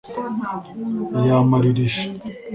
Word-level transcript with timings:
yamaririje” 1.27 2.01